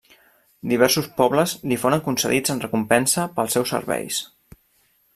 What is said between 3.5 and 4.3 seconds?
seus serveis.